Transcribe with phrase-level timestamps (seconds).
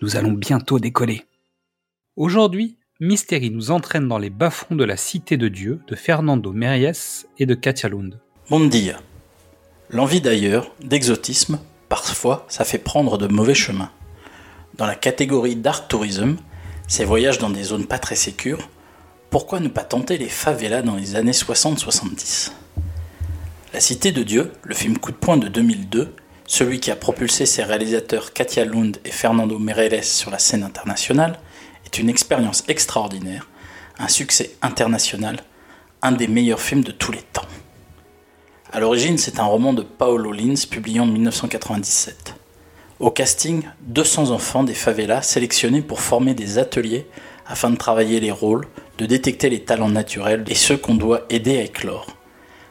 [0.00, 1.24] nous allons bientôt décoller.
[2.16, 7.26] Aujourd'hui, Mystérie nous entraîne dans les bas-fonds de la Cité de Dieu de Fernando Mériès
[7.38, 8.18] et de Katia Lund.
[8.50, 9.00] Bon dia.
[9.90, 13.90] L'envie d'ailleurs, d'exotisme, parfois, ça fait prendre de mauvais chemins.
[14.76, 16.36] Dans la catégorie d'art tourisme,
[16.86, 18.68] ces voyages dans des zones pas très sécures,
[19.30, 22.52] pourquoi ne pas tenter les favelas dans les années 60-70
[23.72, 26.14] La Cité de Dieu, le film coup de poing de 2002,
[26.48, 31.38] celui qui a propulsé ses réalisateurs Katia Lund et Fernando Meirelles sur la scène internationale,
[31.84, 33.48] est une expérience extraordinaire,
[33.98, 35.36] un succès international,
[36.00, 37.46] un des meilleurs films de tous les temps.
[38.72, 42.34] À l'origine, c'est un roman de Paolo Lins publié en 1997.
[42.98, 47.06] Au casting, 200 enfants des favelas sélectionnés pour former des ateliers
[47.46, 51.58] afin de travailler les rôles, de détecter les talents naturels et ceux qu'on doit aider
[51.58, 52.17] à éclore.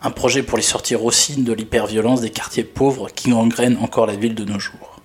[0.00, 4.14] Un projet pour les sortir aussi de l'hyperviolence des quartiers pauvres qui gangrènent encore la
[4.14, 5.00] ville de nos jours.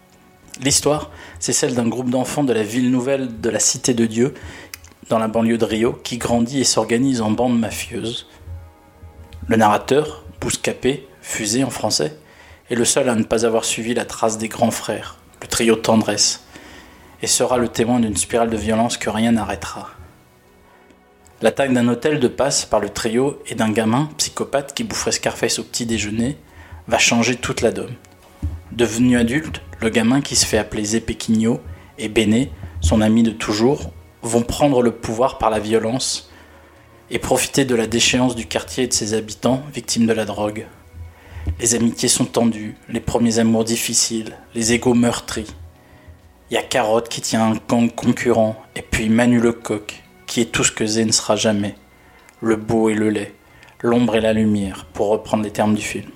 [0.62, 4.36] L'histoire, c'est celle d'un groupe d'enfants de la ville nouvelle de la Cité de Dieu,
[5.10, 8.28] dans la banlieue de Rio, qui grandit et s'organise en bandes mafieuses.
[9.48, 12.16] Le narrateur, Bouscapé, fusé en français,
[12.70, 15.76] est le seul à ne pas avoir suivi la trace des grands frères, le trio
[15.76, 16.44] tendresse,
[17.24, 19.90] et sera le témoin d'une spirale de violence que rien n'arrêtera.
[21.44, 25.60] L'attaque d'un hôtel de passe par le trio et d'un gamin psychopathe qui boufferait Scarface
[25.60, 26.38] au petit déjeuner
[26.88, 27.96] va changer toute la donne.
[28.72, 31.60] Devenu adulte, le gamin qui se fait appeler Zepequinho
[31.98, 32.48] et Bene,
[32.80, 36.32] son ami de toujours, vont prendre le pouvoir par la violence
[37.12, 40.66] et profiter de la déchéance du quartier et de ses habitants victimes de la drogue.
[41.60, 45.54] Les amitiés sont tendues, les premiers amours difficiles, les égaux meurtris.
[46.50, 50.03] Il y a Carotte qui tient un gang concurrent, et puis Manu Lecoq,
[50.34, 51.76] qui est tout ce que Zé ne sera jamais,
[52.42, 53.36] le beau et le laid,
[53.84, 56.10] l'ombre et la lumière, pour reprendre les termes du film.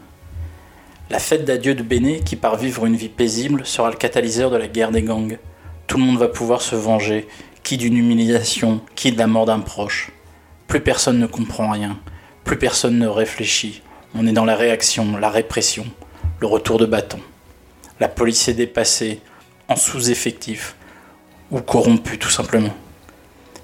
[1.11, 4.57] La fête d'adieu de Béné, qui part vivre une vie paisible, sera le catalyseur de
[4.57, 5.38] la guerre des gangs.
[5.85, 7.27] Tout le monde va pouvoir se venger,
[7.61, 10.11] qui d'une humiliation, qui de la mort d'un proche.
[10.66, 12.00] Plus personne ne comprend rien,
[12.44, 13.83] plus personne ne réfléchit.
[14.16, 15.85] On est dans la réaction, la répression,
[16.39, 17.19] le retour de bâton.
[18.00, 19.22] La police est dépassée,
[19.67, 20.75] en sous-effectif,
[21.51, 22.73] ou corrompue tout simplement.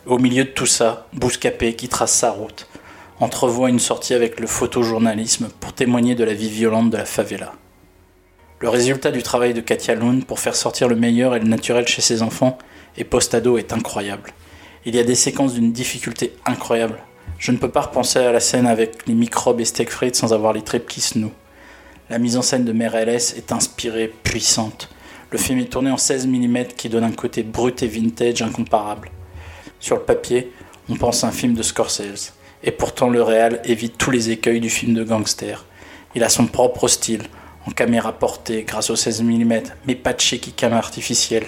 [0.06, 2.68] Au milieu de tout ça, Bouscapé, qui trace sa route,
[3.22, 7.54] entrevoit une sortie avec le photojournalisme pour témoigner de la vie violente de la favela.
[8.60, 11.88] Le résultat du travail de Katia Lund pour faire sortir le meilleur et le naturel
[11.88, 12.58] chez ses enfants
[12.98, 14.34] et post-ado est incroyable.
[14.86, 17.00] Il y a des séquences d'une difficulté incroyable.
[17.40, 20.34] Je ne peux pas repenser à la scène avec les microbes et steak frites sans
[20.34, 21.18] avoir les tripes qui se.
[22.10, 24.90] La mise en scène de Mère est inspirée, puissante.
[25.32, 29.10] Le film est tourné en 16 mm qui donne un côté brut et vintage incomparable.
[29.84, 30.50] Sur le papier,
[30.88, 32.32] on pense à un film de Scorsese.
[32.64, 35.66] Et pourtant, le réal évite tous les écueils du film de gangster.
[36.16, 37.24] Il a son propre style,
[37.68, 41.44] en caméra portée grâce au 16 mm, mais pas de shaky cam artificiel.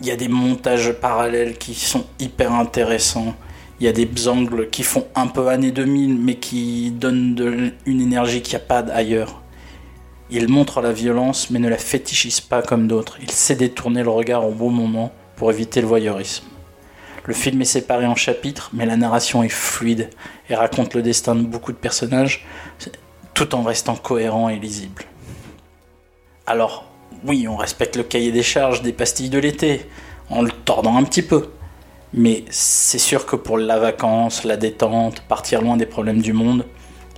[0.00, 3.34] Il y a des montages parallèles qui sont hyper intéressants.
[3.78, 8.00] Il y a des angles qui font un peu années 2000, mais qui donnent une
[8.00, 9.42] énergie qu'il n'y a pas ailleurs.
[10.30, 13.18] Il montre la violence, mais ne la fétichise pas comme d'autres.
[13.20, 16.44] Il sait détourner le regard au bon moment pour éviter le voyeurisme.
[17.24, 20.10] Le film est séparé en chapitres, mais la narration est fluide
[20.50, 22.44] et raconte le destin de beaucoup de personnages,
[23.32, 25.04] tout en restant cohérent et lisible.
[26.46, 26.84] Alors,
[27.24, 29.86] oui, on respecte le cahier des charges des pastilles de l'été,
[30.28, 31.48] en le tordant un petit peu.
[32.12, 36.66] Mais c'est sûr que pour la vacance, la détente, partir loin des problèmes du monde,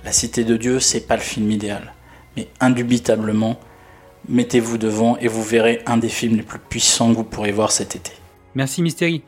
[0.05, 1.93] La Cité de Dieu, c'est pas le film idéal.
[2.37, 3.59] Mais indubitablement,
[4.29, 7.73] mettez-vous devant et vous verrez un des films les plus puissants que vous pourrez voir
[7.73, 8.13] cet été.
[8.55, 9.23] Merci Mystérie.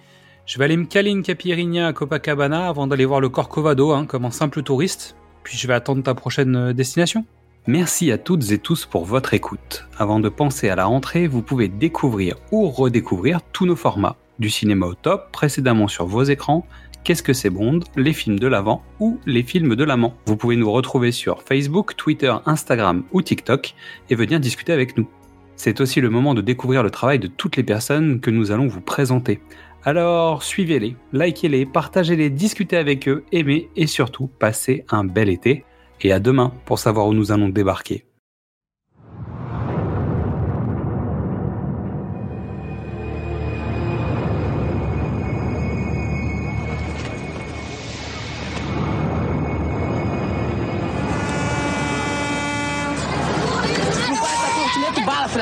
[0.45, 4.05] Je vais aller me caler une caipirinha à Copacabana avant d'aller voir le Corcovado hein,
[4.05, 7.25] comme un simple touriste, puis je vais attendre ta prochaine euh, destination.
[7.67, 9.87] Merci à toutes et tous pour votre écoute.
[9.97, 14.51] Avant de penser à la rentrée, vous pouvez découvrir ou redécouvrir tous nos formats, du
[14.51, 16.67] cinéma au top précédemment sur vos écrans,
[17.05, 20.15] Qu'est-ce que c'est Bond, les films de l'avant ou les films de l'amant.
[20.25, 23.75] Vous pouvez nous retrouver sur Facebook, Twitter, Instagram ou TikTok
[24.09, 25.07] et venir discuter avec nous.
[25.55, 28.67] C'est aussi le moment de découvrir le travail de toutes les personnes que nous allons
[28.67, 29.39] vous présenter.
[29.83, 35.63] Alors suivez-les, likez-les, partagez-les, discutez avec eux, aimez et surtout passez un bel été.
[36.01, 38.05] Et à demain pour savoir où nous allons débarquer.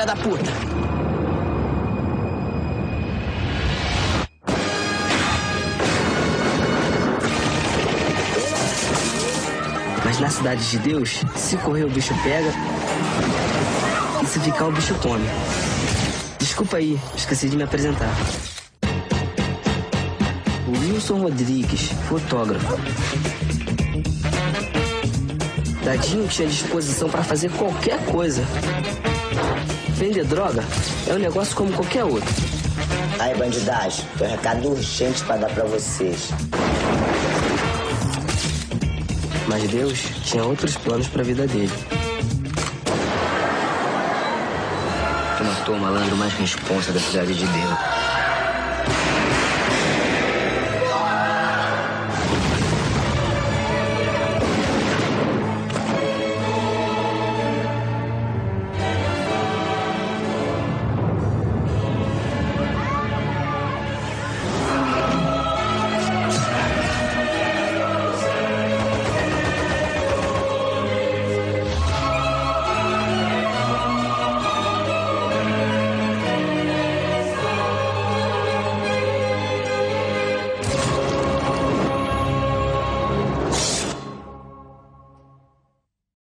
[0.04, 0.50] Filha da puta!
[10.04, 12.50] Mas na cidade de Deus, se correr o bicho pega
[14.22, 15.24] e se ficar o bicho come.
[16.38, 18.14] Desculpa aí, esqueci de me apresentar.
[20.68, 22.76] Wilson Rodrigues, fotógrafo.
[25.82, 28.42] Dadinho tinha disposição para fazer qualquer coisa.
[29.94, 30.64] Vender droga
[31.06, 32.28] é um negócio como qualquer outro.
[33.20, 36.30] Aí, bandidagem, tem um recado urgente para dar para vocês.
[39.46, 41.72] Mas Deus tinha outros planos para a vida dele.
[45.38, 48.23] Tu matou o malandro mais responsa da cidade de Deus.